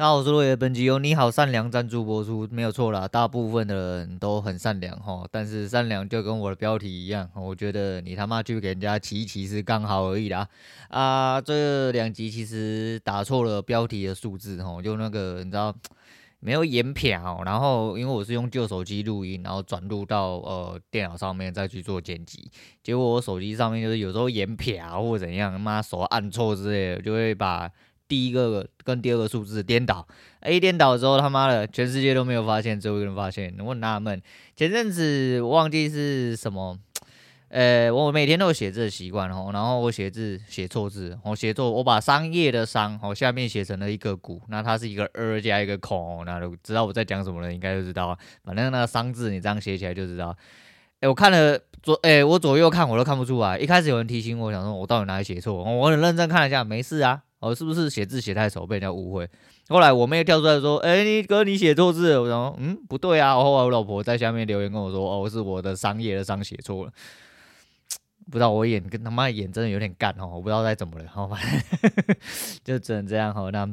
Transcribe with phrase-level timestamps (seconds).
[0.00, 3.06] 那我是落叶本集由你好善良赞助播出，没有错啦。
[3.06, 10.48] 大部分的人都很善良哈，但是善良就跟我的标题一样，我觉得你他妈去给人家骑一骑是刚好而已啦。
[10.88, 15.70] 啊，这两集其实打错了标题的数字哈，就那个你知道
[16.38, 22.50] 没有延片，然后因为我是用旧手机录音，然后转录到呃电脑上面再去做剪辑，
[22.82, 27.70] 结果我手机上面就是有时候延片或者怎样，他妈手按错之类的，就会把。
[28.10, 30.04] 第一个跟第二个数字颠倒
[30.40, 33.54] ，，A 颠倒之后，他妈的全世界都没有发现，只有一个人发现。
[33.60, 34.20] 我很纳闷，
[34.56, 36.76] 前阵子我忘记是什么，
[37.50, 48.18] 呃，我每天都有写字的习惯哦，然后我写字写错字，我写错，我把商业的商哦下面写成了一个古，那它是一个二加一个孔，那都知道我在讲什么了，应该就知道。
[48.42, 50.36] 反正那个商字你这样写起来就知道。
[50.98, 53.56] 哎，我看了左，哎，我左右看我都看不出来。
[53.56, 57.22] 一开始有人提醒我，想说我到底哪里写错，我很认真看了一下，没事啊。
[57.40, 59.28] 哦，是不是写字写太丑被人家误会？
[59.68, 66.92] 后来我妹跳出来说：“哎、欸，你哥你写错字。”我说：“嗯，不对啊。”后来我老婆在下面留言跟我说：“哦，是我的商业的商写错了。”
[68.30, 71.38] 不知道我眼跟他妈眼真的有点干哦，我不知道该怎么了，好吧，
[72.62, 73.66] 就只能这样好那。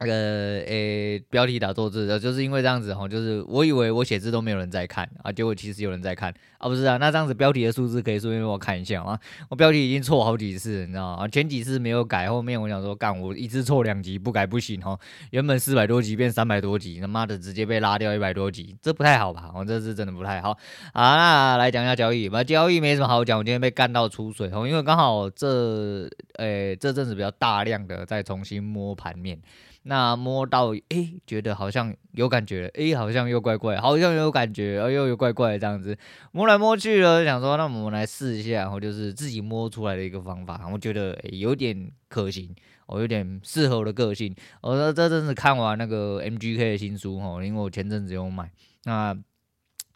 [0.00, 11.28] 那个诶、标题打错字的，就是因为这样子哈，就是我以为我写字都没有人在看啊，结果其实有人在看啊，不是啊，那这样子标题的数字可以顺便我看一下啊，我标题已经错好几次，你知道吗？
[11.28, 14.98] 前几次没有改，后面我想说干，我一次错两集不改不行哈，
[15.30, 19.52] 原本四百多集变三百多集，他妈的直接被拉掉一百多集，这不太好吧？
[19.54, 20.50] 我这次真的不太好
[20.92, 21.16] 啊。
[21.16, 29.38] 那来讲一下交易吧，交易没什么好讲，我今天被干到出水哦，因为刚好这诶、这阵子比较大量的在重新摸盘面。
[29.84, 35.96] 那摸到诶、觉得好像有感觉，诶、好像又怪怪，好像有感觉，又又有怪怪这样子，
[36.32, 42.54] 摸来摸去了，想说那我们来试一下，然后就是自己摸出来的一个方法，我觉得、有点可行，
[42.86, 44.34] 我有点适合我的个性。
[44.60, 48.50] 我说这阵子看完那个 MGK 的新书哈，因为我前阵子有买，
[48.84, 49.16] 那。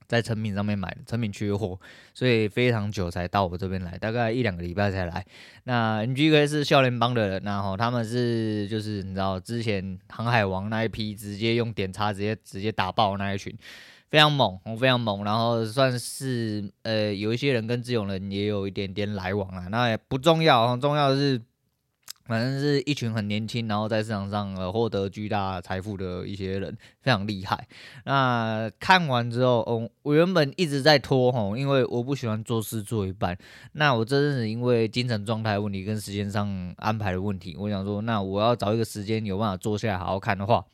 [0.08, 1.78] 在成品上面买的，诚品缺货，
[2.14, 5.24] 所以非常久才到我这边来，大概一两个礼拜才来。
[5.64, 13.54] 那 NGK 是少年帮的人，然后他们是就是你知道之前航海王那一批，直接用点叉直接直接打爆那一群，
[14.10, 15.22] 非常猛，我非常猛。
[15.24, 21.41] 然后算是呃有一些人跟志勇人也有一点点来往啊，那也不重要，重要的是。
[22.28, 27.66] 反正是一群很年轻，然后在市场上呃获得巨大财富的一些人，非常厉害。
[28.05, 33.37] 那看完之后，哦，我原本一直在拖吼，因为我不喜欢做事做一半。
[33.72, 40.66] 那我真是因为精神状态问题跟时间上安排的问题，我想说，那我要找一个时间有办法坐下来好好看的话，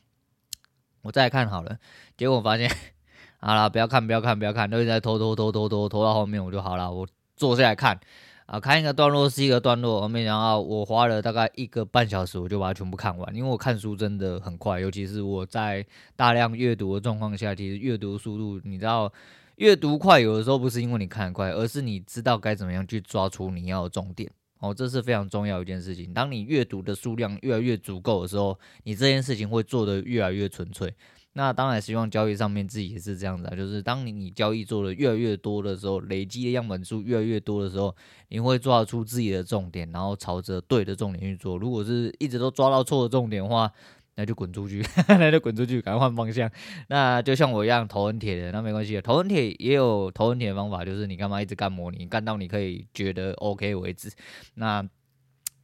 [1.03, 1.77] 我再看好了。
[2.17, 2.69] 结果发现，
[3.39, 7.97] 好了，不要看，不要看，不要看，都一直在拖拖拖拖拖拖到后面我就好了，我坐下来看。
[8.45, 13.35] 啊，看一个段落是一个段落，我没想到我花了大概一个半小时，我就把它全部看完。
[13.35, 15.83] 因为我看书真的很快，尤其是我在
[16.15, 19.11] 大量阅读的状况下，其实阅读速度，你知道，
[19.55, 24.31] 阅读快有的时候不是因为你看得快，而是你知道该怎么样去抓出你要的重点。
[24.59, 26.13] 哦，这是非常重要一件事情。
[26.13, 30.93] 当你阅读的数量越来越足够的时候，你这件事情会做得越来越纯粹。
[31.37, 37.93] 那当然，希望交易上面自己也是这样子啊，就是当你你交易做的越来越多的时候，累积的样本数越来越多的时候，
[38.29, 41.57] 你会抓出自己的重点，然后朝着对的重点去做。
[41.57, 43.69] 如果是一直都抓到错的重点的话，
[44.15, 46.49] 那就滚出去， 那就滚出去，赶快换方向。
[46.87, 54.09] 那就像我一样头很铁的，那没关系，头很铁也有头很铁的方法，就是你干嘛一直干模拟，干到你可以觉得 OK 为止。
[54.53, 54.81] 那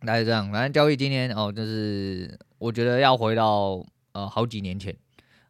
[0.02, 3.82] 大概这样，反正交易今天哦，就是我觉得要回到
[4.12, 4.94] 呃好几年前。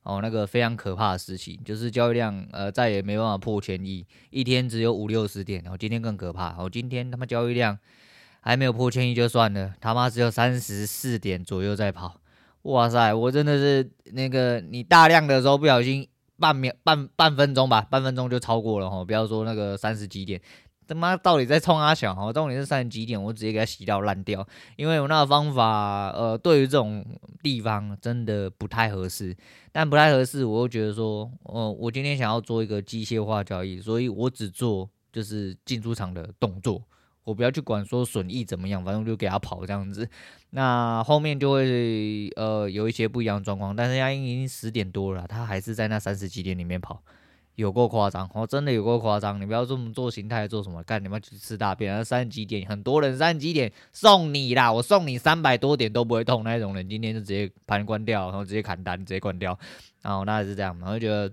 [0.03, 5.61] 哦，那个非常可怕的事情，就是交易量呃再也没办法破千亿，一天只有五六十点。
[5.63, 7.77] 然后今天更可怕，哦今天他妈交易量
[8.39, 12.19] 还没有破千亿就算了，他妈只有三十四点左右在跑。
[12.63, 16.07] 哇塞，我真的是那个你大量的时候不小心
[16.39, 20.41] 半秒半半分钟吧，半分钟就超过了哈，不要说那个三十几点。
[20.87, 22.33] 他妈到底在冲阿小哈？
[22.33, 27.05] 到底是三十几点，我直接给他洗掉烂掉，因为我那个方法，呃，对于这种
[27.41, 29.35] 地方真的不太合适。
[29.71, 36.83] 但不太合适，我又觉得说，呃，我今天想要做一个机械化交易，所以我只做就是进出场的动作，
[37.23, 40.05] 我不要去管说损益怎么样，反正就给他跑这样子。
[40.49, 47.01] 那后面就会呃有一些不一样的状况，但是他已经十点多了，他还是在那三十几点里面跑。
[47.55, 49.39] 有够夸张，我、哦、真的有够夸张！
[49.39, 50.81] 你不要这么做形态做什么？
[50.83, 52.03] 干你们去吃大便啊！
[52.03, 59.57] 三十几点，很多人三十几点送你啦，我送你三百多点都不会痛那种人，今天就直接盘关掉，然后直接砍单，直接关掉。
[60.01, 61.31] 然后那也是这样，我就觉得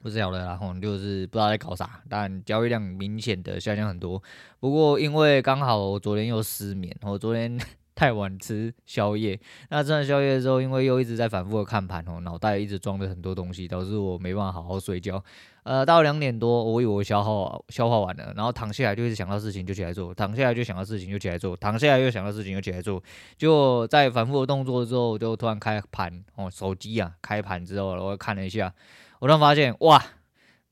[0.00, 2.02] 不是晓得，然后就是不知道在搞啥。
[2.08, 4.22] 但交易量明显的下降很多。
[4.60, 7.58] 不过因为刚好我昨天又失眠，我昨天。
[7.98, 9.36] 太晚吃宵夜。
[9.70, 15.20] 那吃完宵夜之后，因为又一直在反复的看盘哦，脑袋一直装着很多东西，导致我没办法好好睡觉。
[15.64, 23.02] 呃，到两点多，我以为我消耗消化完了，然后躺下来就一直想到事情就起来做，躺下来就想到事情就起来做，躺下来又想到事情就起来做，
[23.36, 28.72] 就在反复的动作之后，就突然开盘哦，手机啊开盘之后，我看了一下，
[29.18, 30.00] 我突然发现哇。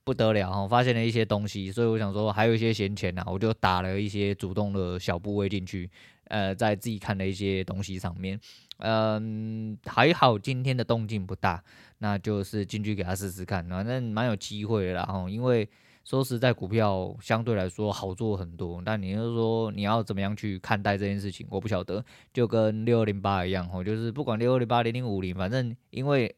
[0.06, 5.90] 不得了哈，发现了一些东西，所以我想说还有一些闲钱呐，我就打了一些主动的小部位进去，
[6.28, 8.38] 呃，在自己看的一些东西上面，
[8.78, 11.62] 嗯，还好今天的动静不大，
[11.99, 15.69] 那就是进去给他试试看，反正蛮有机会的啦哈，因为
[16.05, 26.34] 说实在，股票相对来说好做很多，但你就说你要怎么样去看待这件事情，我不晓得，就跟六二零八一样哈，就是不管六二零八零零五零，反正因为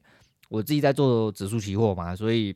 [0.48, 2.54] 我自己在做指数期货嘛，所以。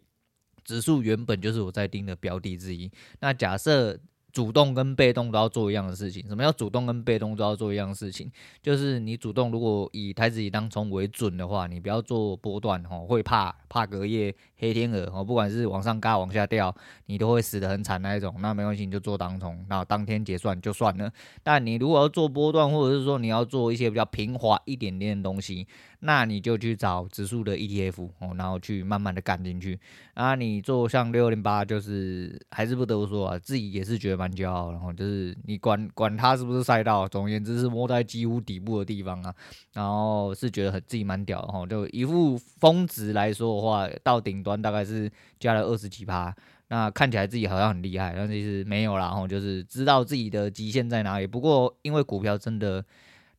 [0.64, 2.88] 指数原本就是我在盯的标的之一。
[3.19, 3.99] 那假设
[4.32, 8.31] 主动跟被动都要做一样的事情，什么叫主动跟被动都要做一样的事情？
[8.62, 16.73] 就是你主动如果以台子以当冲为准的话，你不要做波段哦，会怕怕隔夜黑天鹅哦，不管是往上嘎往下掉，
[17.06, 18.32] 你都会死得很惨那一种。
[18.38, 21.11] 那没关系，你就做当冲，那当天结算就算了。
[21.43, 25.67] 但你如果要做波段，或者是说你要做一些比较平滑一点点的东西。
[26.05, 29.79] 那你就去找指数的 ETF 哦，然后去慢慢的干进去。
[30.14, 34.73] 啊，你做像六零八，就是还是不得不说啊，自己也是觉得蛮骄傲。
[34.73, 39.32] 然后就是你管管它是不是赛道，总而言之是摸在几乎底部的地方啊。
[39.75, 46.35] 然后是觉得很自己蛮屌的，就一副峰值来说的话，到顶端大概是加了二十几趴。
[46.69, 49.07] 那看起来自己好像很厉害，但其实没有啦。
[49.07, 51.27] 然后就是知道自己的极限在哪里。
[51.27, 52.85] 不过因为股票真的，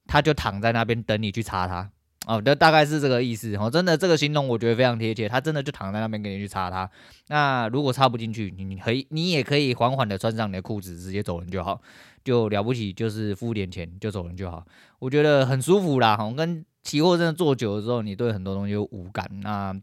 [0.07, 1.89] 它就躺在那边等你去插它。
[2.25, 5.27] 哦，这大概是这个意思哦，真的这个形容我觉得非常贴切。
[5.27, 6.89] 他真的就躺在那边给你去插它。
[7.27, 11.81] 那如果插不进去，你可以，你也可以缓缓的穿上你的裤子，直接走人就好，
[12.23, 14.65] 就了不起，就是付点钱就走人就好。
[14.99, 16.15] 我觉得很舒服啦。
[16.17, 19.27] 哦，跟期货真的做久了之后，你对很多东西有无感。
[19.41, 19.75] 那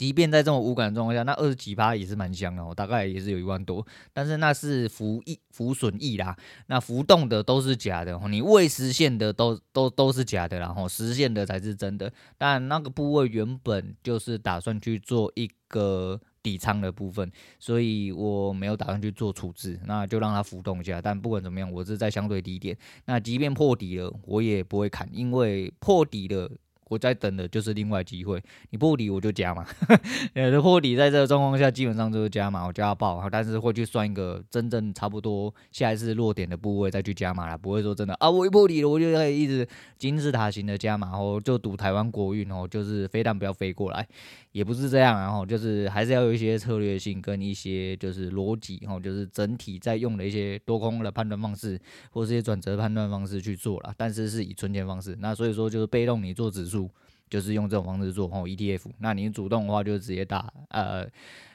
[0.00, 3.86] 即便在这种无感的状况下，那二十几趴也是蛮香的，大概也是有一万多。
[4.14, 6.34] 但是那是浮益浮损益啦，
[6.68, 12.10] 那浮动的都是假的，你未实现的都都都是假的，然后实现的才是真的。
[12.38, 20.98] 但那个部位原本就是打算去做一个底仓的部分，所以我没有打算去做处置，那就让它浮动一下。
[21.02, 22.74] 但不管怎么样，我是在相对低点，
[23.04, 26.50] 那即便破底了，我也不会砍，因为破底了。
[26.90, 29.64] 我在等的就是另外机会，你不理我就加嘛，
[30.34, 39.64] 呃，破底在这个状况下基本上就是加码，我加爆，但是会去算一个真正差不多下一次落点的部位再去加码啦，不会说真的啊，我一破底了我就可以一直
[39.98, 44.04] 金字塔型的加码，哦就赌台湾国运哦，就是飞弹不要飞过来。
[44.52, 55.16] 也不是这样，然后就是还是要有一些策略性跟一些就是逻辑，哦就是整体在用的一些多空的判断方式，或是一些转折判断方式去做了，但是是以存钱方式。
[55.20, 56.79] 那所以说就是被动你做指数，
[57.28, 58.92] 就是用这种方式做，然后 ETF。
[58.98, 61.10] 那你主动的话就直接打呃，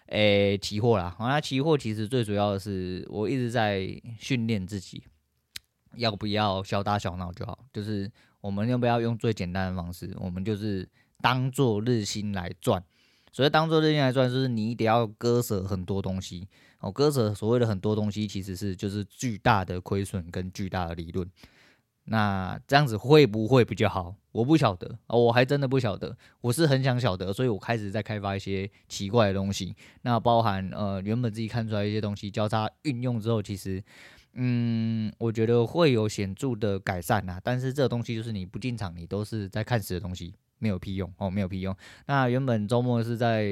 [0.08, 1.16] 诶期货啦。
[1.18, 3.88] 好那期货其实最主要的是我一直在
[4.20, 5.02] 训练自己，
[5.96, 8.12] 要不要小打小闹就好，就是
[8.42, 10.88] 我们要不要用最简单的方式，我们就是。
[11.22, 12.84] 当做日薪来赚，
[13.32, 16.48] 所以当做日薪来赚，就是你得要割舍很多东西
[16.82, 16.92] 哦。
[16.92, 21.28] 割舍所谓的很多东西，其实是就是巨大的亏损跟巨大的利润。
[22.06, 24.16] 那这样子会不会比较好？
[24.32, 26.16] 我不晓得哦，我还真的不晓得。
[26.42, 29.76] 我是很想晓得，所以我开始在开发一些奇怪的东西。
[30.02, 33.82] 那包含呃，原本自己看出来一些东西，交叉运用之后，其实
[34.34, 37.40] 嗯，我觉得会有显著的改善啊。
[37.44, 40.36] 但是这东西就是你不进场，你都是在看死的东西。
[40.58, 41.76] 没有屁用哦，没有屁用。
[42.08, 43.46] 那原本周末是在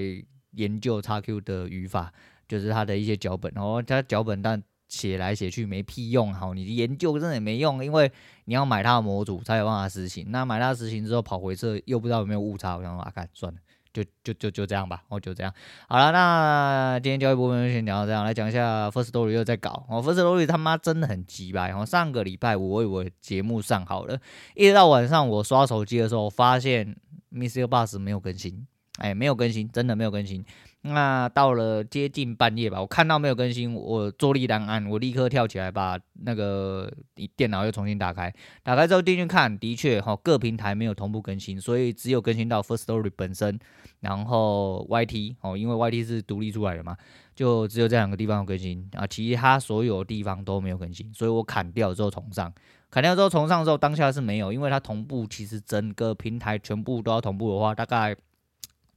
[0.52, 2.12] 研究 XQ 的语法，
[2.48, 3.52] 就是它的一些脚本。
[3.54, 8.12] 然后它脚本但写来写去没屁用，好，你研究真的也没用，因为
[8.46, 10.26] 你要买它的模组才有办法实行。
[10.30, 13.60] 那买它实行之后跑回测又不知道有没有误差，我想说啊，看算了。
[13.94, 15.54] 就就就就这样吧，哦，就这样。
[15.88, 19.86] 好了，那今天交易部分先聊到这样，来讲一下 First Story 又在搞。
[19.88, 21.68] 哦 First Story 他妈真的很鸡掰。
[21.68, 24.20] 然后上个礼拜我以为节目上好了，
[24.56, 26.96] 一直到晚上我刷手机的时候，发现
[27.32, 28.66] MixerBox 没有更新，
[28.98, 30.44] 哎，没有更新，真的没有更新。
[30.86, 36.92] 那到了接近半夜吧，我看到没有更新，我坐立难安，我立刻跳起来把那个
[37.38, 43.58] 电脑又重新打开，打开之后进去看，的确哈，各平台没有同步更新，所以只有更新到 Firstory 本身，
[44.02, 46.98] 然后 YT 哦，因为 YT 是独立出来的嘛，
[47.34, 52.54] 就只有这两个地方有更新啊，其他所有地方都没有更新，所以我砍掉之后重上，
[52.92, 58.14] 砍掉之后重上之后当下是没有，因为它同步，其实整个平台全部都要同步的话，大概。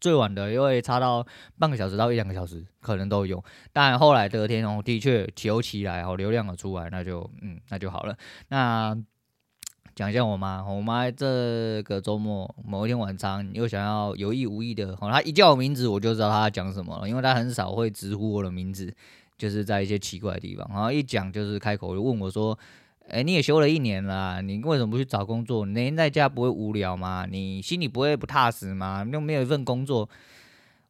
[0.07, 1.27] 最晚的，因为差到
[1.59, 3.43] 半个小时到一两个小时，可能都有。
[3.73, 8.17] 但后来得天哦，的确求起来哦，流量了出来，那就嗯，那就好了。
[8.47, 8.97] 那
[9.97, 18.95] 讲一下我妈，我妈这个周末某一天晚上又想要有意无意的，哦，她一叫我名字我就知道她讲什么了，因为她很少会直呼我的名字，
[19.37, 22.57] 就是在一些奇怪的地方，然后一讲就是开口就问我说
[23.09, 25.65] ：“哎，你也休了一年了，你为什么不去找工作？
[25.65, 27.27] 你每天在家不会无聊吗？
[27.31, 29.07] 你心里不会不踏实吗？
[29.13, 30.09] 又没有一份工作。”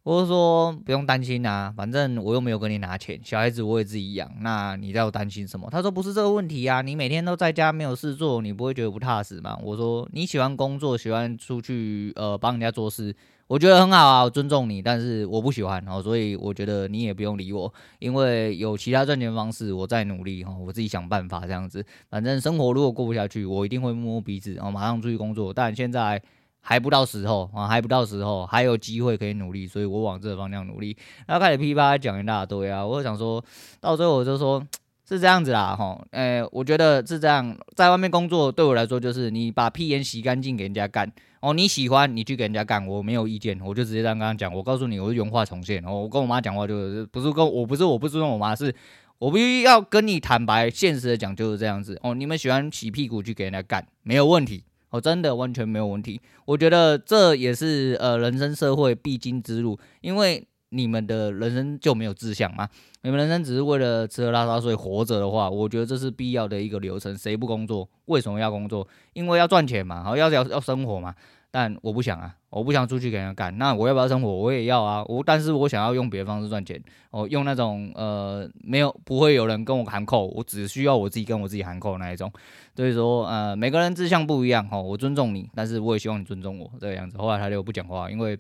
[0.02, 5.68] 我就说不用担心啊，反正我又没有跟你拿钱，小孩子我也自己养，那你在我担心什么？
[5.68, 9.58] 他说不是这个问题啊，你每天都在家没有事做，你不会觉得不踏实吗？
[9.60, 13.12] 我说你喜欢工作，喜欢出去呃帮人家做事，
[13.46, 26.22] 我觉得很好啊，我尊重你，但是我不喜欢哦，所以我觉得你也不用理我，因为有其他赚钱方式，我在努力哈，我自己想办法这样子，反正生活如果过不下去，我一定会摸摸鼻子，然后马上出去工作，但现在。
[26.68, 30.96] 还不到时候啊，还不到时候，还有机会可以努力，所以我往这个方向努力。
[31.24, 33.40] 然后开始噼啪讲一大堆啊，我就想说
[33.80, 34.60] 到最后我就说
[35.08, 41.10] 是这样子啦，吼，诶，我觉得是这样，在外面工作对我来说就是你把屁眼洗干净给人家干
[41.40, 44.52] 哦，你喜欢你去给人家干，我没有意见，我就直接这样跟他讲。
[44.52, 48.74] 我告诉你，我是原话重现哦，我跟我妈讲话就是不是跟我不是我不尊重我妈，是
[49.18, 54.64] 我必须要跟你坦白现实的讲就是这样子哦，你们喜欢洗屁股去给人家干没有问题。
[54.90, 56.20] 哦，真的完全没有问题。
[56.44, 62.68] 我觉得这也是呃人生社会必经之路，因为你们的人生就没有志向吗。
[63.02, 67.16] 你们人生只是为了吃喝拉撒睡活着的话，我觉得这是必要的一个流程。
[67.16, 67.88] 谁不工作？
[68.06, 68.86] 为什么要工作？
[69.12, 71.14] 因为要赚钱嘛，好要要要生活嘛。
[71.52, 73.56] 但我不想啊，我不想出去给人家干。
[73.56, 74.28] 那我要不要生活？
[74.28, 75.02] 我也要啊。
[75.06, 76.82] 我但是我想要用别的方式赚钱。
[77.10, 82.30] 哦，用那种呃没有不会有人跟我含扣，我只需要我自己跟我自己含扣那一种。
[82.74, 87.16] 所以说呃每个人志向不一样哈，我尊重你，但是我也希望你尊重我这个样子。
[87.16, 88.36] 后来他就不讲话，因为。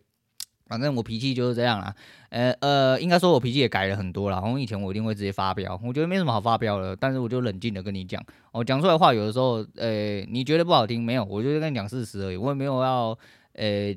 [0.66, 1.94] 反正我脾气就是这样啦，
[2.30, 4.40] 呃呃，应该说我脾气也改了很多啦。
[4.40, 11.24] 然后以前我一定会直接发飙，我觉得没什么好发飙的，但是我就冷静的跟你讲，我讲出来话有的时候，呃，你觉得不好听没有？
[11.24, 13.18] 我就跟你讲事实而已，我也没有要
[13.54, 13.94] 呃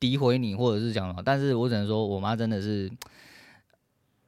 [0.00, 2.90] 诋毁你或者是讲什么，但是我只能说我妈真的是。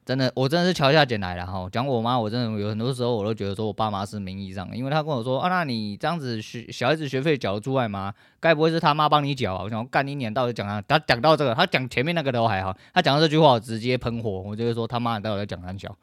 [0.05, 1.67] 真的，我真的是桥下捡来的哈。
[1.71, 8.13] 讲我妈，我真的有很多时候我都觉得说我爸妈是名义上的，因为他跟我说啊，那你这样子学小孩子学费缴得出来吗？
[8.39, 9.63] 该不会是他妈帮你缴啊？
[9.63, 15.97] 我想干你娘，到底讲他，他讲到这个，他讲前面那个都还好，他讲到这句话我直接喷火，我就会说他妈你到底在讲安小？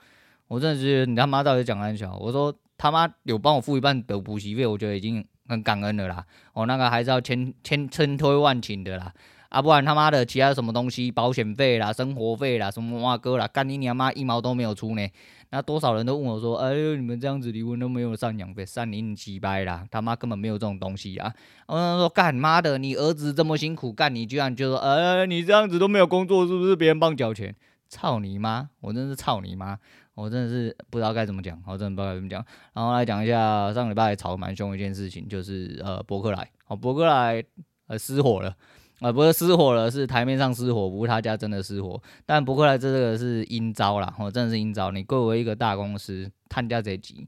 [0.48, 2.16] 我真的是你他妈到底讲安小？
[2.16, 6.24] 我说他妈有帮我付一半的补习费，我觉得已经很感恩了啦。
[6.54, 9.12] 我那个还是要千千千推万请的啦。
[9.52, 15.06] 啊，不然他妈的其他什么东西，保险费啦、生活费啦、什么哇哥啦，干你娘妈一毛都没有出呢？
[15.50, 21.30] 那多少人都问我说，哎呦，你们这样子离婚都没有赡养费，三年几掰啦，他妈根本没有这种东西啊！
[21.66, 27.54] 我说干妈的，你儿子这么辛苦干，你居然就说，哎，你这样子都没有工作，是不是别人帮缴钱？
[27.90, 28.70] 操你妈！
[28.80, 29.78] 我真是操你妈！
[30.14, 32.42] 我真的是不知道该怎么讲，我真的不知道该怎么讲。
[32.72, 37.44] 然后来讲一下上礼拜吵蛮凶一件事情，就是呃博客来，哦博客来
[37.88, 38.56] 呃失火了。
[39.02, 42.00] 啊，不是失火了，是台面上失火，不是他家真的失火。
[42.24, 44.92] 但不过来这个是阴招啦，吼，真的是阴招。
[44.92, 47.26] 你贵为一个大公司，探家贼急。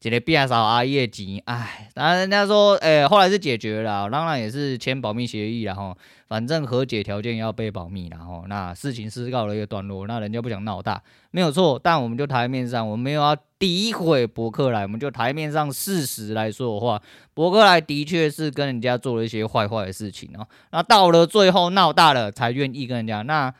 [0.00, 5.96] 这个变少阿叶急，哎，当然人家说，哎、后来是解决了，当然也是签保密协议了吼。
[6.26, 11.00] 反正和解条件要被保密，然后那事情是告了一个段落，那人家不想闹大，
[11.30, 11.80] 没有错。
[11.80, 17.00] 但我们就台面上，我们没有要诋毁博客来，我们就台面上事实来说的话，
[17.32, 20.44] 博客来的确是跟人家做了一些坏坏的事情哦。
[20.72, 23.54] 那到了最后闹大了，才愿意跟人家那。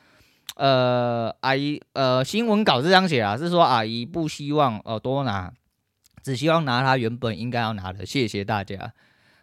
[0.54, 5.50] 呃，阿姨，呃，新闻稿是这样写啊，是说阿姨不希望呃多拿。
[6.22, 8.92] 只希望拿她原本应该要拿的，谢谢大家。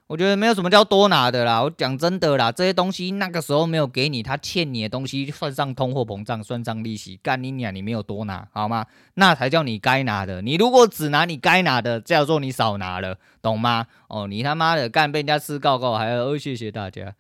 [0.10, 8.88] 我觉得没有什么叫多拿的啦，我讲真的啦，这些东西那个时候没有给你，他欠你的东西算上通货膨胀，算上利息，干你娘，你没有多拿好吗？
[9.14, 10.42] 那才叫你该拿的。
[10.42, 13.86] 你如果只拿你该拿的，叫做你少拿了，懂吗？
[14.08, 17.14] 哦，你他妈的干被人家吃告告，还要谢谢大家。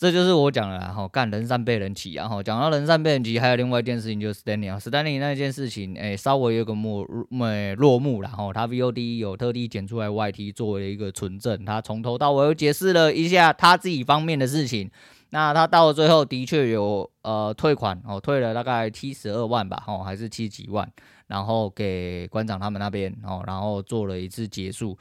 [0.00, 14.90] 这就是我讲的啦，哈，干人善被人欺啊，哈，讲到人善被人欺，还有另外一件事情就是 Stanley 啊，Stanley 那件事情，哎，稍微有个落没落幕了，哈，他 VOD 有特地剪出来 YT 作为一个存证，他从头到尾又解释了一下他自己方面的事情，
[15.32, 20.90] 那他到了最后的确有呃退款，哦，退了大概七十二万吧，哦，还是七几万，
[21.26, 24.96] 然后给馆长他们那边，哦，然后做了一次结束。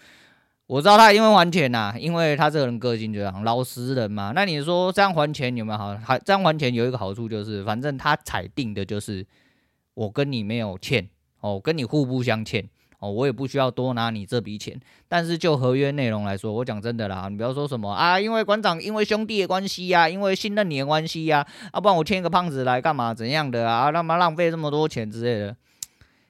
[0.70, 4.34] 我知道他因为还钱呐、因为他这个人个性就这样，老实人嘛。
[4.36, 5.98] 那你说这样还钱有没有好？
[5.98, 9.26] 还这样还钱有一个好处就是，反正他裁定的就是
[9.96, 11.10] 我跟你没有欠
[11.40, 14.80] 哦，跟你互不相欠哦，我也不需要多拿你这笔钱。
[15.08, 23.12] 但是就合约内容来说，我讲真的啦，你不要说什么啊，因为馆长因为兄弟的关系呀、啊，因为信任你的关系呀、啊，啊，不然我签一个胖子来干嘛？
[23.12, 23.92] 怎样的啊？
[23.92, 25.56] 干嘛浪费这么多钱之类的？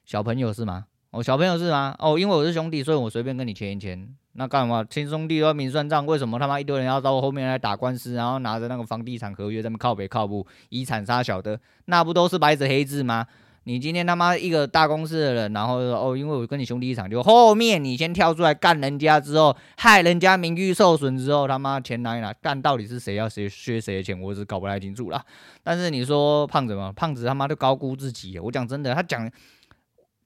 [0.06, 0.86] 小朋友是吗？
[1.12, 1.94] 哦，小朋友是吗？
[2.00, 4.16] 哦，因为我是兄弟，所以我随便跟你签一签。
[4.40, 6.06] 那干嘛亲兄弟都明算账？
[6.06, 13.28] 为什么他妈一堆人要到后面来打官司，然后拿着那个房地产合约在那靠北靠北遗产杀小的，那不都是白纸黑字吗？
[13.66, 22.32] 你今天他妈一个大公司的人，然后说哦，因为我跟你兄弟一场，就后面你先跳出来干人家之后，害人家名誉受损之后，他妈钱哪里拿？
[22.42, 25.22] 干到底是谁要谁削谁的钱，我是搞不太清楚啦。
[25.62, 28.40] 但是你说胖子嘛，胖子他妈就高估自己。
[28.40, 29.30] 我讲真的，他讲。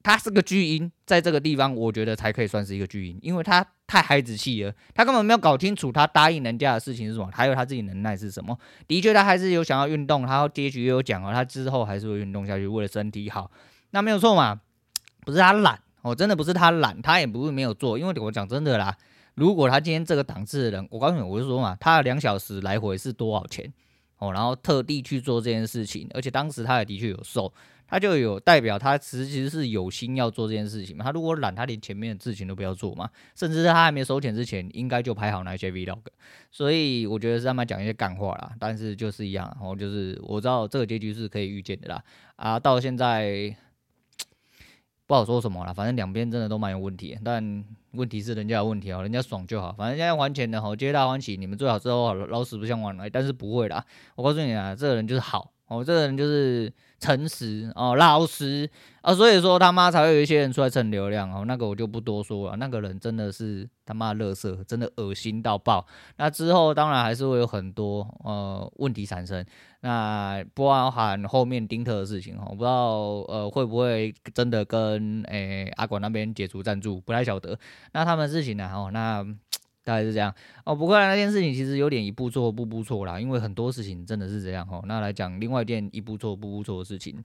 [0.04, 8.58] 他是个巨婴，在这个地方，我觉得才可以算是一个巨婴，因为他太孩子气了，他根本没有搞清楚他答应人家的事情是什么，还有他自己能耐是什么。
[8.86, 13.50] 的确，他还是有想要运动，他结局也有讲哦，他之后还是会运动下去，为了身体好，
[13.92, 14.60] 那没有错嘛，
[15.22, 18.98] 不是他懒哦，真的不是他懒，他也不是没有做，因为我讲真的啦，
[19.36, 23.72] 如果他今天这个档次的人，我告诉你，我就说嘛，他两小时来回是多少钱
[24.18, 27.54] 哦，然后特地去做这件事情，而且当时他也的确有瘦。
[27.88, 31.06] 他就有代表，他其实其实是有心要做这件事情嘛。
[31.06, 33.08] 他如果懒，他连前面的事情都不要做嘛。
[33.36, 36.00] 甚至是他还没收钱之前，应该就拍好那些 vlog。
[36.50, 38.54] 所以我觉得是他们讲一些干话啦。
[38.60, 42.04] 但是就是一样，然后就是我知道这个结局是可以预见的啦。
[42.36, 43.56] 啊，到现在
[45.06, 45.72] 不好说什么了。
[45.72, 49.72] 反正两边真的都蛮有问题，但问题是人家有问题哦，人家爽就好。
[49.74, 51.38] 反正现在还钱的吼，皆大欢喜。
[51.38, 53.08] 你们最好之后老死不相往来。
[53.08, 53.86] 但是不会啦，
[54.16, 55.52] 我告诉你啊，这个人就是好。
[55.74, 58.70] 哦，这个人就是诚实哦，老实
[59.02, 61.44] 啊，所以说他妈才会有一些人出来蹭流量哦。
[61.46, 65.86] 那个我就不多说了，那个人真的是他妈的垃圾，真的恶心到爆。
[66.18, 69.44] 那之后当然还是会有很多呃问题产生，
[69.82, 77.58] 那不包含后面丁特的事情哦，我不知道呃会不会真的跟诶、阿广那边解除赞助，不太晓得。
[77.94, 78.70] 那他们事情呢？
[78.74, 79.26] 哦，那。
[79.84, 80.34] 大概是这样
[80.66, 84.84] 哦，不过那件事情其实有点一步错步步错啦，因为很多事情真的是这样哦。
[84.88, 87.24] 那来讲另外一件一步错步步错的事情，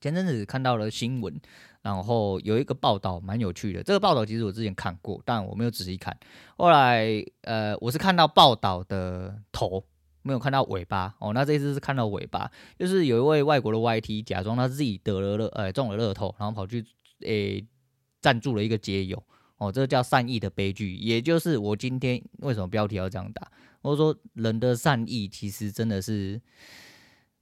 [0.00, 1.34] 前阵子看到了新闻，
[1.82, 3.82] 然后有一个报道蛮有趣的。
[3.82, 6.16] 这个报道其实我之前看过，但我没有仔细看。
[6.56, 9.84] 后来呃，我是看到报道的头，
[10.22, 11.32] 没有看到尾巴哦。
[11.32, 16.84] 那这次是看到尾巴，就是有一位外国的 YT 假装他自己得了乐，呃，中了乐透，然后跑去
[17.20, 17.64] 诶
[18.20, 19.22] 赞助了一个街友。
[19.64, 23.50] 哦，这叫善意的悲剧，也就是我今天为什么标题要这样打？
[23.82, 26.40] 我说人的善意其实真的是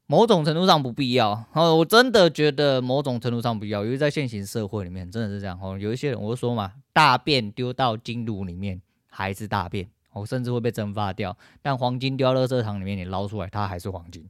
[0.07, 1.45] 某种程度上不必要。
[1.53, 5.59] 哦，我真的觉得某种程度上不必要，因为在现行社会里面真的是这样。
[5.63, 11.37] 哦，有一些人，我就说嘛，大便丢到金炉里面还是大便，哦，甚至会被蒸发掉。
[11.63, 14.29] 但黄金丢到垃圾场里面，你捞出来它还是黄金。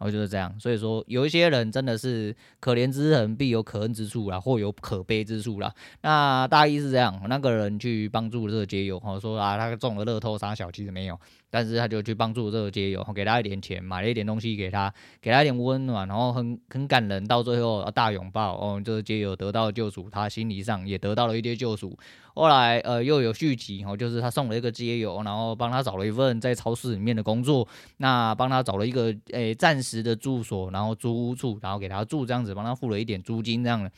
[0.00, 5.70] 然后就是这样，所以说有一些人真的是可怜之人必有可恨之处啦，或有可悲之处啦。
[6.00, 11.20] 那大意是这样，那个人去帮助这个街友，哈说啊，他中了乐透杀小，其实没有。
[11.50, 17.26] 但是他就去帮助这个街友，给他一点钱，买了一点东西给他，给他一点温暖，然后很很感人。
[17.26, 21.98] 到最后大拥抱，哦，这个街友得到了救赎，他心理上也得到了一点救赎。
[22.34, 33.90] 后来呃又有续集，哦，就是他送了一个街友，然后帮他找了一份在超市里面的工作，那帮他找了一个诶暂时的住所，然后租屋处，然后给他住这样子，帮他付了一点租金这样的。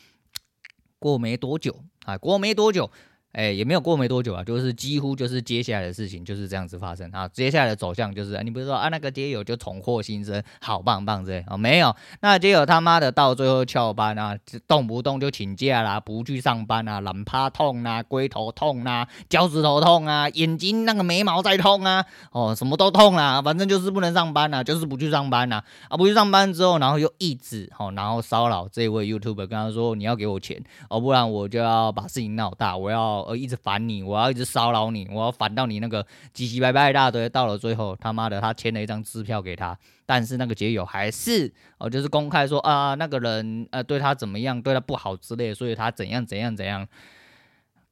[0.99, 2.91] 过没多久啊，过没多久。
[3.33, 7.27] 哎，也没有过没多久啊，就是几乎就是接下来的事情就是这样子发生啊。
[7.29, 11.57] 接下来的走向就是，你不是说啊那个街友就重获新生，好棒棒之类啊？
[11.57, 14.37] 没有，那街友他妈的到最后翘班啊，
[14.69, 25.65] 动不动就请假啦，不去上班啊，懒趴痛啊，龟头痛啊，脚趾头痛啊，眼睛那个眉毛在痛啊，哦，什么都痛啦，反正就是不能上班啊，就是不去上班啊。
[25.89, 33.22] 啊，不去上班之后，然后又一直哦，然后骚扰这位 YouTuber，跟他说你要给我钱哦，不然我就要把事情闹大，我要。
[33.25, 36.03] 而，一直烦你，我要一直骚扰你，我要烦到你那个
[36.35, 37.29] 唧唧歪歪一大堆。
[37.29, 46.87] 到了最后，他妈的，他签了一张支票给他，但是那个结友还是哦，就是公开说啊，那个人呃对他怎么样，对他不好之类，所以他怎样怎样怎样。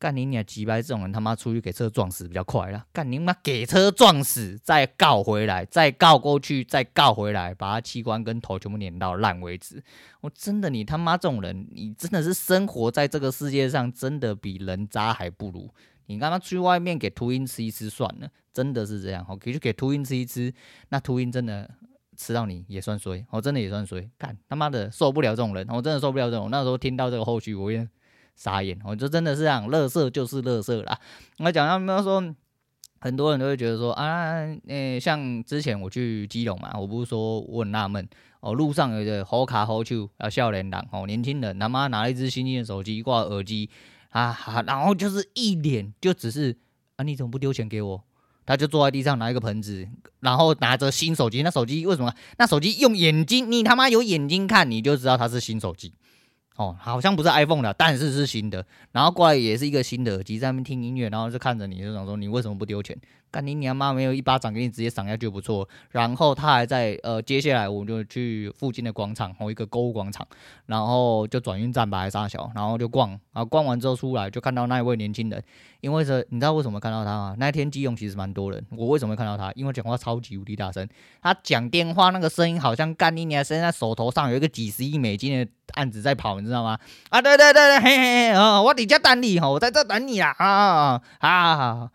[0.01, 0.81] 干你娘鸡掰！
[0.81, 2.87] 这种人他妈出去给车撞死比较快啦。
[2.91, 9.85] 干你妈给车撞死，再告回来，再告过去，再告回来，把他器官跟头全部碾到烂为止。
[10.23, 15.69] 我真的，你他妈这种人，你真的是生活在这个世界上，真的比人渣还不如。
[16.07, 19.23] 你刚刚去外面给秃鹰吃一吃算了，真的是这样。
[19.29, 20.51] 我可以去给秃鹰吃一吃，
[20.89, 21.71] 那秃鹰真的
[22.17, 24.09] 吃到你也算衰，我真的也算衰。
[24.17, 26.49] 干他妈的受不了这种人，我真的受不了这种。
[26.51, 27.87] 那时候听到这个后续，我也。
[28.41, 30.99] 傻眼，我就真的是这样，垃圾就是垃圾啦。
[31.41, 32.35] 我讲他们说，
[32.99, 34.33] 很多人都会觉得说啊，
[34.67, 38.09] 诶、像之前我去基隆嘛，我不是说我很纳闷
[38.41, 43.69] 哦，路上有个好卡好手要笑脸党哦，年轻人他妈拿了一只新进的手机挂耳机
[44.09, 44.35] 啊，
[44.67, 46.57] 然后就是一脸就只是
[46.97, 48.03] 啊，你怎么不丢钱给我？
[48.47, 49.87] 他就坐在地上拿一个盆子，
[50.21, 52.11] 然后拿着新手机，那手机为什么？
[52.39, 55.93] 那手机用眼睛，你他妈有眼睛看你就知道它是新手机。
[56.57, 58.65] 哦，好像不是 iPhone 的，但是是新的。
[58.93, 62.97] 然后过来也是一个新的耳机，在那边听音乐，然后就看着你，就想说你为什么不丢钱？
[63.31, 65.69] 干你娘妈没有一巴掌给你直接赏下去就不错。
[65.91, 70.27] 然后他还在呃，接下来我们就去附近的广场，某一个购物广场，
[70.67, 75.43] 然后就转运站吧，还是大小，然后就逛，然后逛完之后出来就看到那一位年轻人。
[75.81, 77.35] 因为是，你知道为什么看到他吗？
[77.39, 79.51] 那天基隆其实蛮多人，我为什么会看到他？
[79.55, 80.87] 因为讲话超级无敌大声，
[81.23, 86.79] 他讲电话那个声音好像干你娘，现在手头上有一个几十亿美金的案子在跑，你知道吗？
[87.09, 91.91] 啊，对对对对，嘿嘿嘿，哦，我底下等你，吼，我在这等你啦，啊啊啊！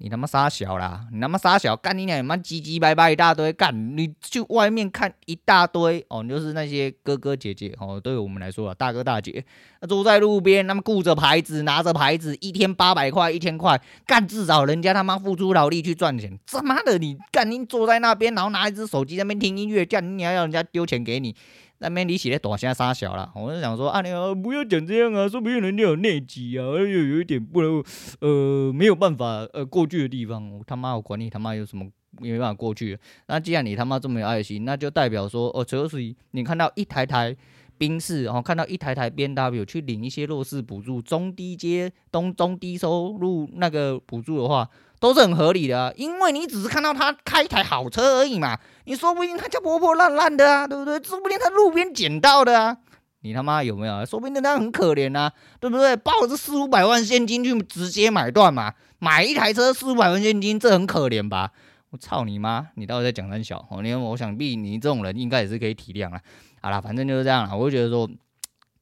[0.00, 1.04] 你他妈杀小啦！
[1.12, 2.18] 你他妈杀小，干你娘！
[2.18, 9.44] 你妈唧唧歪歪一大堆，干你去外面看一大堆哦，就是那些哥哥姐姐哦，对于我们来说啊，大哥大姐
[9.80, 21.34] 那，坐在路边，他们顾着牌子，拿着牌子，一天八百块，一千块，干至少人家他妈付出劳力去赚钱，他妈的你干你坐在那边，然后拿一只手机在那边听音乐，叫你娘要人家丢钱给你。
[21.80, 23.30] 那边你写的短，现在杀小了。
[23.36, 24.10] 我就想说啊，你
[24.42, 27.82] 不要讲这样啊，说不定人家有内急啊，又有一点不能
[28.20, 30.50] 呃没有办法呃过去的地方。
[30.50, 31.86] 我他妈我管你他妈有什么
[32.20, 32.98] 没办法过去。
[33.26, 35.98] 那既然你他妈这么有爱心，那就代表说哦，就是
[36.32, 37.36] 你看到一台台
[37.76, 44.68] 宾士，然后看到一台台 B W 去领一些弱势补助、中低阶、中中低收入那个补助的话。
[45.00, 48.58] 都是很合理的啊，因为你只是看到他开一台好车而已嘛，
[48.88, 50.98] 你说不定他家破破烂烂的啊，对不对？
[51.02, 52.78] 说不定他路边捡到的啊，
[53.20, 54.06] 你他妈有没有？
[54.06, 55.94] 说不定他很可怜啊，对不对？
[55.94, 61.52] 抱着四五百万现金就直接买断嘛，买一台车四五百万现金，这很可怜吧？
[61.90, 62.68] 我操你妈！
[62.76, 63.58] 你到底在讲三小？
[63.70, 66.18] 哦，你我想必你这种人应该也是可以体谅了。
[66.62, 68.08] 好了，反正就是这样了，我就觉得说。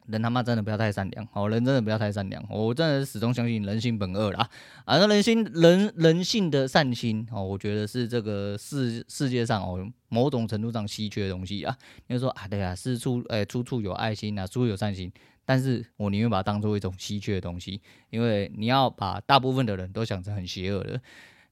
[0.09, 4.49] 人他妈真的不要太善良，哦，人真的不要太善良，我真的是始终相信人性本恶啦，
[4.85, 11.77] 啊，那人心人人性的善心，哦，我觉得是这个世世界上哦某种程度上稀缺的东西啊。
[12.07, 15.11] 你说啊，对啊，是处诶处处有爱心啊，处处有善心，
[15.45, 21.01] 但是我宁愿把它当做一种稀缺的东西，因为你要把大部分的人都想成很邪恶的，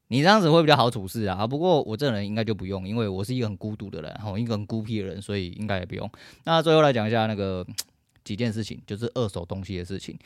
[0.08, 1.46] 你这样子会比较好处事啊。
[1.46, 6.08] 不过我这人应该就不用，因为我是一个很孤独的人，哦，一个很孤僻的人，所以应该也不用。
[6.44, 7.66] 那最后来讲一下那个。
[8.24, 10.18] 几件事情，就是二手东西的事情。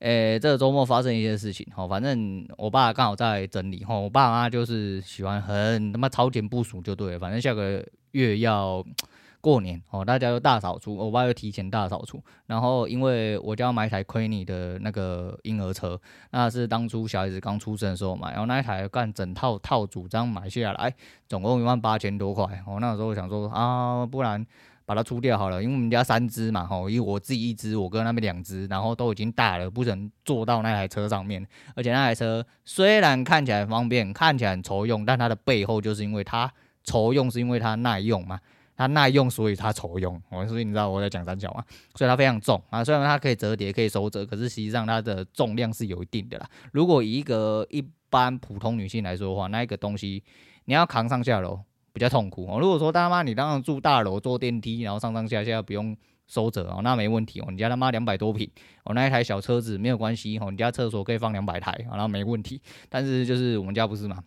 [0.00, 7.18] 诶、这个周末发生一些事情，齁，反正我爸刚好在整理，齁，我爸妈就是喜欢很他妈超前部署就对了。
[7.18, 8.84] 反正下个月要
[9.40, 12.22] 过年，哦，大家都大扫除，我爸又提前大扫除。
[12.46, 15.98] 然后因为我就要买一台亏你的那个婴儿车，
[16.32, 20.94] 那是当初小孩子刚出生的时候买，然后那一台干整套套组这样买下来，
[21.28, 22.44] 总共一万八千多块。
[22.66, 24.44] 哦，那时候想说啊，不然。
[24.86, 31.46] 把它出掉好了，因为我们家三只嘛，吼，因为我自己一只，我哥那边两只，然后都已经大了，不能坐到那台车上面。
[31.74, 38.38] 而且那台车虽然看起来方便，看起来很愁用，但它的背后就是因为它愁用，是因为它耐用嘛，
[38.76, 40.20] 它耐用，所以它愁用。
[40.30, 42.84] 我所以你知道我在讲三角嘛，所以它非常重啊。
[42.84, 46.46] 虽然它可以折叠，可以收折，可是实际上它的重量是有一定的啦。
[46.72, 50.22] 如果以一个一般普通女性来说的话，那一个东西
[50.66, 51.60] 你要扛上下楼。
[51.94, 52.58] 比较痛苦哦。
[52.60, 57.46] 如果说他妈你当然住大楼坐电梯，然后上上下下不用收折哦，那没问题哦。
[57.50, 58.50] 你家他妈两百多平
[58.84, 60.50] 哦，那一台小车子没有关系哦。
[60.50, 62.60] 你家厕所可以放两百台，然后没问题。
[62.88, 64.22] 但是就是我们家不是嘛，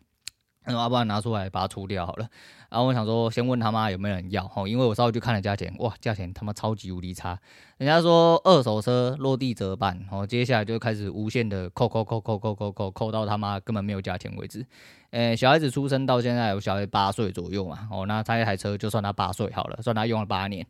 [0.68, 2.28] 那要不然拿出来把它除掉好了。
[2.70, 7.40] 然后我想说，先问他妈有没有人要哈，因为我稍微去看了价钱，哇，价钱他妈超级无敌差。
[7.78, 14.66] 人家说二手车落地折半，哦，接下来就开始无限的扣扣扣扣扣扣扣扣到他妈根本没有价钱为止。
[15.12, 20.68] 诶，小孩子出生到现在有小孩八岁左右嘛，哦，那他一台车就算他八岁好了，算他用了八年。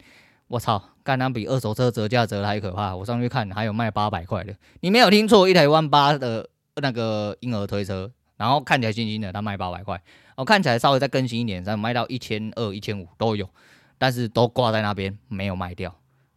[0.49, 2.95] 我操，干他比二手车折价折还可怕。
[2.95, 10.02] 我上去看还有卖八百块的，你没有听错，一台万八的那个婴儿推车，然后看起来新新的，他卖八百块。
[10.36, 13.50] 我、看起来稍微再更新一点，再卖到一千二、一千五都有，
[13.97, 15.95] 但是都挂在那边没有卖掉，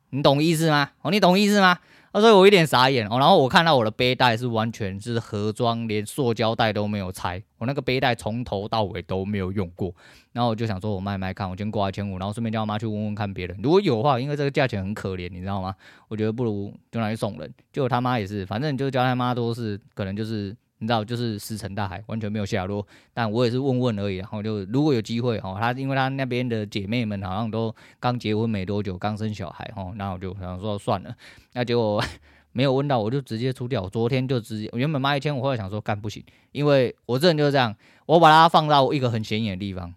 [0.09, 0.93] 你懂意思吗？
[1.03, 1.79] 哦，你懂意思吗？
[2.13, 3.19] 哦、所以我有点傻眼哦。
[3.19, 9.95] 然后我看到我的背带是完全是盒装，连塑胶袋都没有拆，我那个背带从头到尾都没有用过。
[10.33, 15.77] 然后我就想说，我卖卖看，我先挂一千五，然后顺便叫我妈去问问看别人，如果有的话，因为这个价钱很可怜，你知道吗？
[16.09, 17.53] 我觉得不如就拿去送人。
[17.71, 20.57] 结果他妈也是，反正就叫他妈都是，可能就是。
[20.81, 22.85] 你知道，就是石沉大海，完全没有下落。
[23.15, 31.15] 但我也是问问而已，然后就如果有机会哦，他因为他那边的姐妹们好像都刚结婚没多久，刚生小孩哦，那我就想说算了，
[31.53, 32.03] 那结果
[32.53, 33.89] 没有问到，我就直接出掉。
[33.89, 39.95] 昨天就直接，原本卖一千，我后来想说干不行，因为我这人就是这样，我把它放到一个很显眼的地方。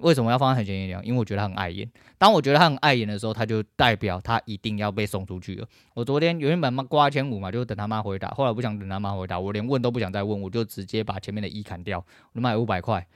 [0.00, 1.00] 为什么要放在很显眼？
[1.04, 1.90] 因为我觉得他很碍眼。
[2.18, 5.66] 当我觉得他很碍眼的时候，他就代表他一定要被送出去了。
[5.94, 8.28] 我昨天原本嘛挂一千五嘛，就等他妈回答。
[8.28, 11.98] 后来不想等他妈回答，我连问都不想再问，我就直接把前面的一砍掉，
[12.32, 13.06] 我就卖五百块。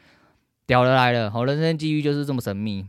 [0.66, 2.86] 屌的来了，好，人生机遇就是这么神秘。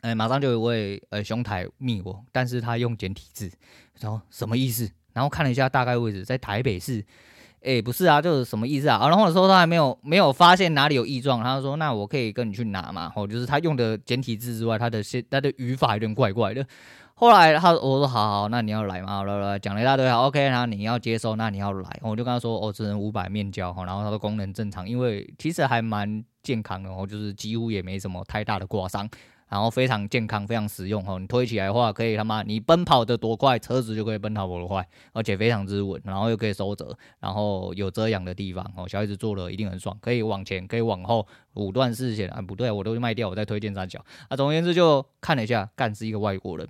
[0.00, 3.50] 哎，马上就有一位呃兄台密我，但是他用简体字，
[4.00, 4.90] 然后什么意思？
[5.12, 7.04] 然后看了一下大概位置，在台北市。
[7.62, 8.98] 哎，不是啊，就是什么意思啊？
[9.08, 13.12] 然后我说他还没有没有发现哪里有异状，他就说那我可以跟你去拿嘛。
[13.14, 16.64] 哦，就是他用的简体字之外，他的些他的语法有点怪怪的。
[17.14, 19.22] 后来他我说好好，那你要来嘛？
[19.24, 29.06] 来来，讲了一大堆，好 OK，然后你要接收，那你要来，我就跟他说哦，只能五百面交哈，然后他的功能正常，因为其实还蛮健康的哦，就是几乎也没什么太大的刮伤。
[29.50, 31.18] 然后非常健康，非常实用哈。
[31.18, 38.86] 你推起来的话，可以他妈你奔跑的多快，车子就可以奔跑多快，而且非常之稳，然后又可以收折，然后有遮阳的地方哦。
[38.88, 44.36] 小孩子坐了一定很爽，可以往前，可以往后，五段视线啊，不对，我都卖掉，我再推荐三角啊。
[44.36, 46.68] 总而言之，就看了一下，干是一个外国人，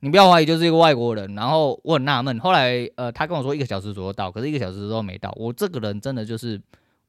[0.00, 1.34] 你不要怀疑，就是一个外国人。
[1.34, 5.30] 然后我很纳闷，后来呃，他跟我说一个小时左右到，可是一个小时都没到。
[5.36, 6.58] 我这个人真的就是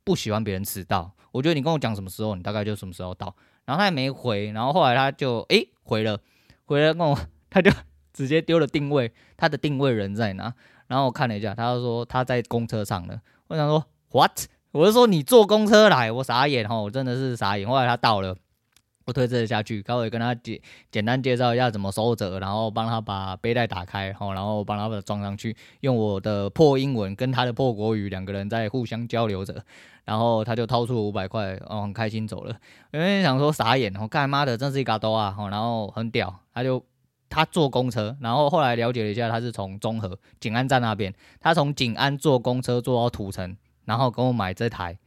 [0.03, 3.33] 不喜欢别人迟到，我觉得你跟我讲什么时候，你大概就什么时候到。
[3.67, 6.17] 然后他也没回，然后后来他就诶回了，
[6.65, 7.15] 回了跟我，
[7.49, 7.69] 他就
[8.13, 10.53] 直接丢了定位，他的定位人在哪？
[10.87, 13.21] 然后我看了一下，他就说他在公车上了。
[13.49, 14.45] 我想说 what？
[14.71, 17.67] 我就说你坐公车来，我傻眼哈，我真的是傻眼。
[17.67, 18.35] 后来他到了。
[19.07, 20.59] 我推车下去，稍微跟他简
[20.91, 29.63] 简单介绍一下怎么收折，然后帮他把背带打开，然后然后帮他把它装上去，用我的破英文跟他的破国语两个人在互相交流着，
[30.03, 32.53] 然后他就掏出五百块，哦，很开心走了。
[32.91, 36.83] 因为想说傻眼，我干妈的真是一嘎多啊，然后很屌，他就
[37.29, 44.97] 他坐公车，然后后来了解了一下，他是从中和景安站那边，他从景安坐公车坐到土城，然后跟我买这台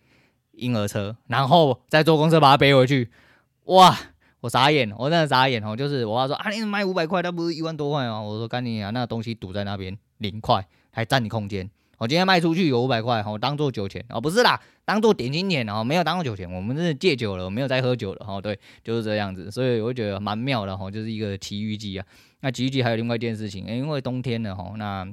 [0.53, 3.11] 婴儿车，然后再坐公车把他背回去。
[3.71, 3.97] 哇！
[4.41, 5.77] 我傻眼，我真的傻眼哦。
[5.77, 8.21] 就是我爸说啊，你卖五百块，那不是一万多块吗？
[8.21, 11.71] 我说干你啊，那东西堵在那边零块，还占你空间。
[11.99, 16.51] 我今天卖出去有五百块，我当做酒钱哦，不是啦，当做点心钱哦，没有当做酒钱。
[16.51, 18.41] 我们是戒酒了，没有再喝酒了哈。
[18.41, 22.05] 对，就是这样子，所以我觉得蛮妙的哈，就是一个奇遇记啊。
[22.41, 25.07] 那奇遇记还有另外一件事情，因为冬天了哈，那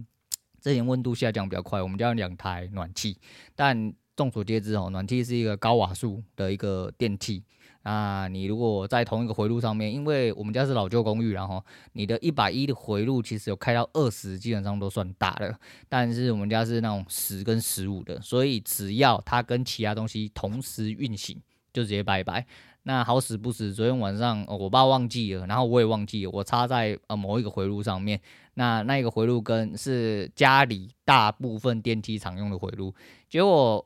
[0.62, 3.18] 这边温度下降比较快，我们家有两台暖气，
[3.56, 7.44] 但众所皆知哦，暖气是一个高瓦数的一个电器。
[7.90, 15.58] 那你如果在同一个回路上面，因为我们家是老旧公寓，然后你的一百一的回路其实有开到二十，基本上都算大的。
[15.88, 22.46] 但是我们家是那种十跟十五的，所以只要它跟其他东西同时运行，就直接拜拜。
[22.84, 28.20] 那好死不死，昨天晚上我爸忘记了，然后我也忘记了，我插在呃某一个回路上面。
[28.56, 32.94] 那那个回路跟是家里大部分电梯常用的回路，
[33.30, 33.86] 结果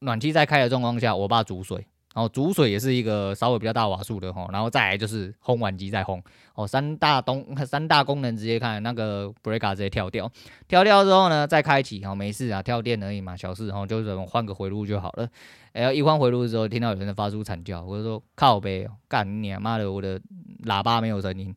[0.00, 1.86] 暖气在开的状况下，我爸煮水。
[2.12, 6.20] 然后煮水也是一个稍微比较大瓦数的哈，然后再来就是烘碗机在烘
[6.56, 10.28] 哦，三大东三大功能直接看那个 breaker 直接跳掉，
[10.66, 15.28] 跳掉之后呢再开启哦，没事啊，跳电而已嘛，小事，然后就是换个回路就好了。
[15.72, 20.20] 哎，一换回路之后，听到有人发出惨叫，我就说靠北，干你妈的，我的
[20.64, 21.54] 喇叭没有声音。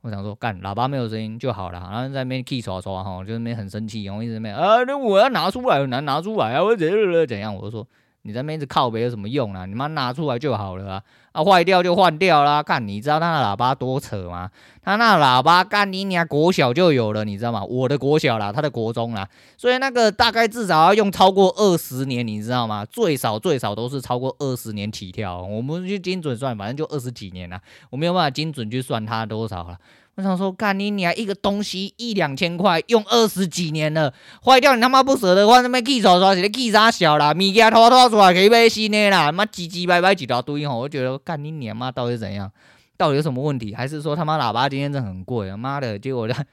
[0.00, 6.96] 我想说干喇叭没有声音就好了，然后在那边气刷刷哈，就那边很生气，然后一直那边啊，那我要拿出来很难拿出来啊，我怎样
[7.28, 7.86] 怎样，我就说。
[8.22, 9.66] 你在那边一直靠北有什么用啊？
[9.66, 11.02] 你妈拿出来就好了啊！
[11.32, 12.62] 啊，坏掉就换掉啦。
[12.62, 14.48] 看，你知道他的喇叭多扯吗？
[14.80, 17.64] 他那喇叭干你娘国小就有了，你知道吗？
[17.64, 22.84] 我的国小啦，他的国中啦，所以那个大概至少要用超过二十年，你知道吗？
[22.84, 25.42] 最少最少都是超过二十年起跳。
[25.42, 29.76] 我们就精准算，反正就二十几年啦，我没有办法精准去算它多少了。
[30.14, 34.12] 我想说，干你娘一个东西一两千块，用二十几年了，
[34.44, 37.32] 坏掉你他妈不舍得换，那边气刷刷，是咧气啥小啦？
[37.32, 42.52] 物件拖拖出来可以买新的啦，妈唧唧歪歪几大堆吼，我觉得干你娘妈到底怎样？
[42.98, 43.74] 到底有什么问题？
[43.74, 45.56] 还是说他妈喇叭今天真的很贵啊？
[45.56, 46.44] 妈的，结果他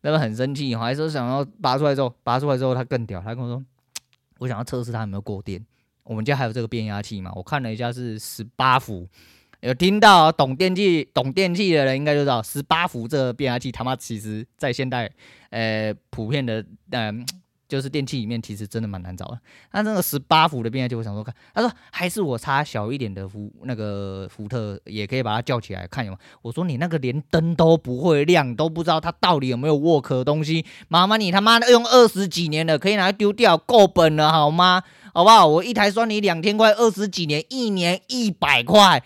[0.00, 3.62] 那个很生气，还是想要拔出来之后，拔出来之后他更屌，他跟我说，
[4.38, 5.64] 我想要测试他有没有过电。
[6.04, 7.30] 我们家还有这个变压器嘛？
[7.34, 9.06] 我看了一下是十八伏。
[9.64, 15.10] 有听到懂电器、懂电器的人应该就知道，十八伏这个变压器他妈其实在现代，
[15.48, 17.26] 呃，普遍的，嗯、
[17.66, 19.40] 就是电器里面其实真的蛮难找的。
[19.72, 26.38] 那这个十八伏的变压器，我想说看，他说还是我插小一点的伏那个伏特也可以把它叫起来看有没有。
[26.42, 34.82] 我说你那个连灯都不会亮，都不知道它到底有没有沃克东西，妈妈你他妈的用二十几年了，可以拿来丢掉，够本了好吗？
[35.14, 35.46] 好不好？
[35.46, 39.02] 我一台算你两千块，二十几年，一年一百块。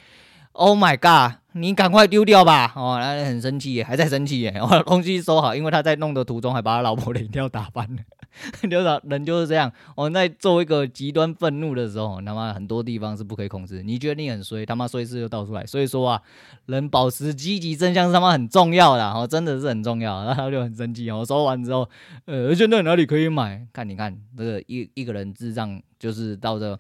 [0.59, 1.39] Oh my god！
[1.53, 2.73] 你赶快丢掉吧！
[2.75, 4.61] 哦，他很生气，还在生气耶。
[4.61, 8.03] 我 东西收好，因为他在弄的途中还把他老婆的饮料打翻了。
[8.69, 13.85] 就是人就是这样，我们在做一个极端愤怒的时候，他妈很多地方是不可以控制。
[13.85, 15.65] 你觉得你很衰，他妈衰事就倒出来。
[15.65, 16.21] 所以说啊，
[16.67, 20.25] 人保持积极正向是他妈很重要的，哦，真的是很重要。
[20.25, 21.89] 然 后他就很生气，我收完之后，
[22.25, 23.65] 呃，现在哪里可以买？
[23.73, 26.77] 看你看这个一一个人智障就是到这。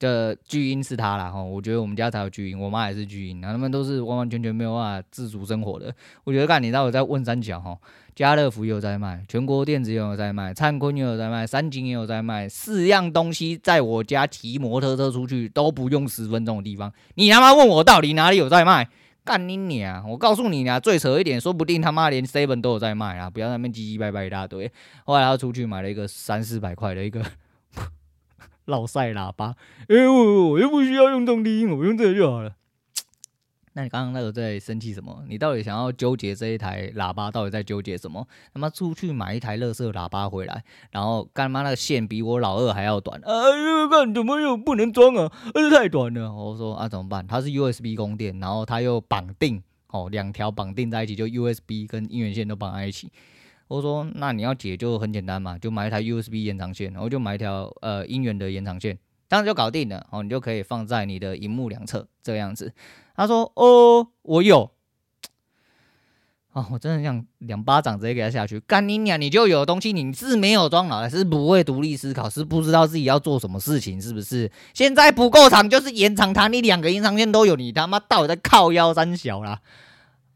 [0.00, 5.94] 这巨婴是他啦哈，我觉得我们家才有巨婴，我妈也是巨婴，然后他们都是完完全全没有办法自主生活的。
[6.24, 7.76] 我觉得干，你知道我在问三小哈，
[8.14, 18.88] 家乐福也有在卖，全国电子也有在卖，灿坤也有在卖，三井也有在卖，四样东西在我家骑摩托车出去都不用十分钟的地方，你他妈问我到底哪里有在卖？
[19.22, 20.08] 干你娘！
[20.08, 23.28] 我告诉你啊，最扯一点，说不定他妈连 seven 都有在卖啊！
[23.28, 24.72] 不要在那边唧唧歪歪一大堆。
[25.04, 27.22] 后来他出去买了一个三四百块的一个。
[28.66, 29.56] 老赛喇叭，
[29.88, 32.54] 哎、欸，我我又不需要用动低音，我用这个就好了。
[33.74, 35.24] 那你刚刚那个在生气什么？
[35.28, 37.30] 你到底想要纠结这一台喇叭？
[37.30, 38.26] 到底在纠结什么？
[38.52, 45.30] 他妈出去买一台乐色喇叭回来，然后干妈那个线比我老二还要短，哎呦，干怎么又不能装啊？
[45.70, 46.34] 太短了。
[46.34, 47.24] 我说啊，怎么办？
[47.26, 53.10] 它是 USB 供电，然后它又绑定哦，两条绑定在一起，就 USB 跟音源线都绑在一起。
[53.70, 60.04] 我说，那你要解就很简单嘛，就买一台 USB 延长线，然后就买一条呃音源的延长线，这样就搞定了。
[60.10, 62.72] 哦，你就可以放在你的荧幕两侧这样子。
[63.14, 64.72] 他说：“哦，我有。”
[66.52, 68.58] 哦，我真的想两巴掌直接给他下去。
[68.58, 69.20] 干你娘！
[69.20, 74.50] 你就有东西，你是没有装脑袋，是不会独立思考，是不知道自己要做什么事情，是不是？
[74.74, 79.60] 现在不够长就是延长它，你两个延长线都有，你他妈到底在靠腰三小啦？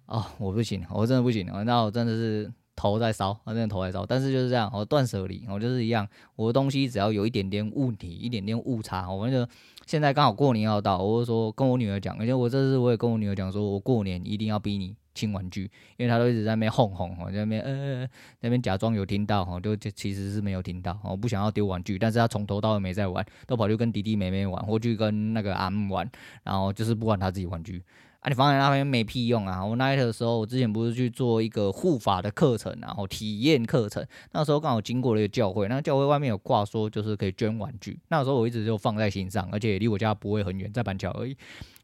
[0.06, 2.52] 哦，我不行，我真的不行，那我真的是。
[2.76, 6.06] 头在烧，反正头在烧，但是就是这样，我断舍离，我就是一样，
[6.36, 9.46] 我的东西只要有一点点问题，一点点误差，我们就
[9.86, 18.08] 现在刚好过年要到，我就说跟我女儿讲，而且我这次我也跟我女儿讲，说我过年一定要逼你清玩具，因为她都一直在那边哄哄，我在那边呃
[18.40, 26.10] 那边假装有听到，哈，就就其实是没有听到，我不想要丢玩具，但是她从头到尾没在玩，都跑去跟弟弟妹妹玩，或去跟那个阿姆玩，
[26.42, 27.82] 然后就是不管她自己玩具。
[28.24, 29.62] 啊，你放在那边没屁用啊！
[29.62, 41.36] 我那的时候，我之前不是去做一个护法的课程，然后体验课程，那时候刚好经过了一个教会，那教会外面有挂说就是可以捐玩具，那时候我一直就放在心上，而且离我家不会很远，在板桥而已。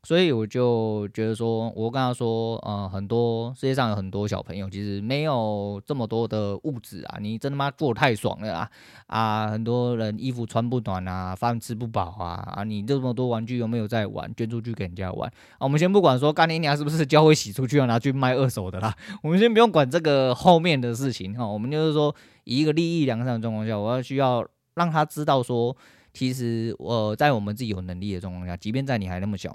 [0.02, 8.70] 所以我就觉得说，我跟他说，呃，很多世界上有很多小朋友，其实没有这么多的物质啊，你真他妈过得太爽了啊！
[9.08, 14.34] 啊，很多人衣服穿不暖啊，饭吃不饱啊，啊，你这么多玩具有没有在玩？
[14.34, 15.60] 捐出去给人家玩啊！
[15.60, 25.76] 我们先不管说干你娘是不是教会洗出去要拿去卖二手的啦，我们先不用管这个后面的事情哈，我们就是说以一个利益良善的状况下，我要需要让他知道说，
[26.14, 29.54] 其实我在我们自己有能力的状况下，即便在你还那么小。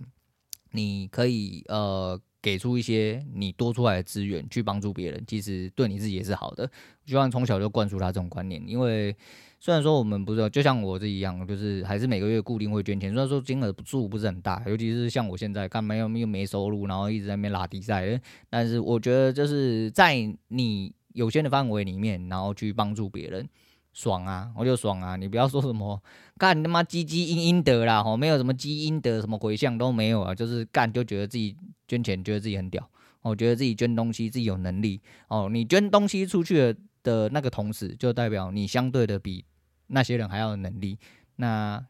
[0.75, 6.69] 你可以呃给出一些你多出来的资源去帮助别人，其实对你自己也是好的。
[7.05, 9.15] 希望从小就灌输他这种观念，因为
[9.59, 20.15] 虽然说我们不是就像我这一样，就是还是每个月固定会捐钱，虽然说金额数不是很大，尤其是像我现在干嘛又又没收入，然后一直在那边拉低赛，但是我觉得就是在
[20.49, 23.47] 你有限的范围里面，然后去帮助别人。
[23.95, 25.15] 爽啊，我就爽啊！
[25.15, 25.99] 你不要说什么
[26.37, 31.55] 干他妈积积阴阴德啦，吼，没有什么积阴德，什么回向都没有啊，就是干就觉得自己
[31.87, 32.87] 捐钱，觉得自己很屌，
[33.21, 35.47] 我觉得自己捐东西自己有能力哦。
[35.49, 39.45] 你捐东西出去的那个同时，就代表你相对的比
[39.87, 40.99] 那些人还要有能力。
[41.37, 41.81] 那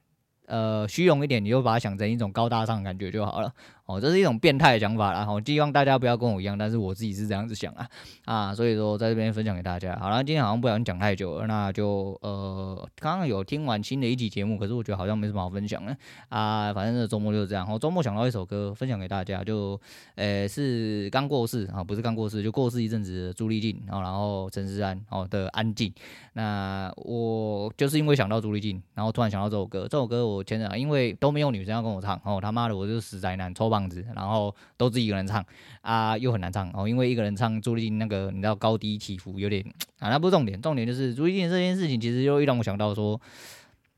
[0.45, 3.51] 呃，虚荣一点，你就把它想成一种高大上的感觉就好了。
[3.85, 7.87] 哦，这是一种变态的想法啦，哈，希望大家不要跟我一样，但是我自己是这样子想啊，
[8.25, 9.95] 啊，所以说在这边分享给大家。
[9.99, 15.95] 好了，今天好像不小心讲太久了，那就呃，刚刚有听完新的一集节目，可是我觉得好像没什么好分享的
[16.29, 17.71] 啊，反正这周末就是这样。
[17.71, 19.79] 我周末想到一首歌分享给大家，就
[20.15, 25.93] 呃是刚过世啊，不是刚过世，就过世一阵子的朱丽静，然后陈思安哦的安静。
[26.33, 33.74] 那我就是因为想到朱丽静，然后突然想到这首歌，这首歌我前阵因为都没有女生要跟我唱，哦他妈的我就是死宅男，抽。
[33.75, 35.45] 样子，然后都自己一个人唱
[35.81, 39.63] 啊，又很难唱哦，因为一个人唱朱丽静那个，你知道高低起伏有点
[39.99, 43.19] 啊，那不是重点，重点就是朱丽静这件事情，其实又让我想到说，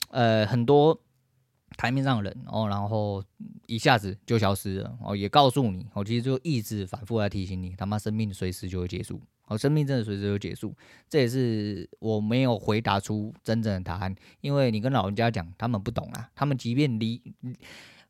[0.10, 1.00] 呃，很多
[1.78, 3.24] 台面上的人哦，然后
[3.68, 10.74] 一下子就消失了哦，也告诉你，我其实就一直反复来提醒你，他妈生命随时就会结束，哦，生命真的随时就结束，
[11.10, 17.22] 这也是我没有回答出真正的答案，因为你跟老人家讲，他们不懂啊，他们即便离。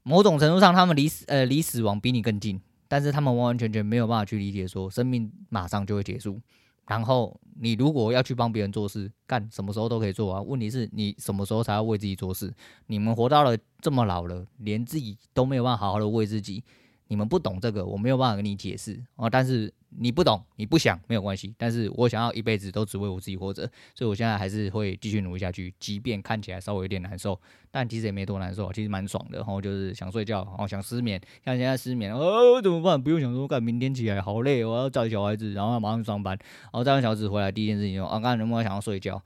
[0.07, 6.39] 某种程度上，他们离死呃离死亡比你更近，但是他们完完全全没有办法去理解说生命马上就会结束。
[6.87, 10.41] 然后你如果要去帮别人做事，干什么时候都可以做啊。
[10.41, 12.53] 问题是你什么时候才要为自己做事？
[12.85, 16.63] 你们活到了这么老了，连自己都没有办法好好的为自己，
[17.07, 19.29] 你们不懂这个，我没有办法跟你解释啊。
[19.29, 19.73] 但是。
[19.99, 23.63] 你不懂，你不想没有关系，但是我想要一辈子都只为我自己活着，
[23.95, 27.39] 所以我现在还是会继续努力下去，即便看起来稍微有点难受，
[27.71, 29.37] 但其实也没多难受，其实蛮爽的。
[29.37, 33.01] 然后就是想睡觉，然后想失眠，像现在失眠，哦，怎么办？
[33.01, 39.23] 不用想说，干明天起来好累，我要带小孩子，然后要马上上班，然后带完小孩子回来第一件事情就，啊，刚才能不能想要睡觉？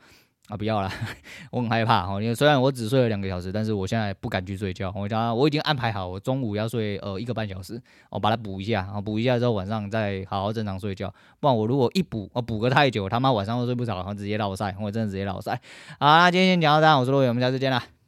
[0.51, 0.91] 啊，不要了，
[1.49, 2.21] 我很害怕哈。
[2.21, 4.91] 因为虽然我只睡了两个小时，但是我现在不敢去睡觉。
[4.93, 11.13] 我讲，我已经安排好，我中午要睡呃一个半小时，我把它补一下，然后补一下之后晚上再好好正常睡觉。
[11.39, 15.57] 不然我如果一补，我补个太久，他妈晚上都睡不着，然后直接落赛，我真的直接落赛。
[15.97, 18.00] 好，那今天先讲到这，我是陆伟，我们下次见啦。